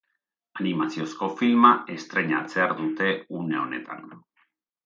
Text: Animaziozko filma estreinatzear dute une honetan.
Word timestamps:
Animaziozko 0.61 1.29
filma 1.41 1.71
estreinatzear 1.97 2.75
dute 2.83 3.13
une 3.43 3.63
honetan. 3.65 4.07